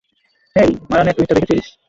[0.55, 1.65] হেই, মারানের টুইটটা দেখেছিস?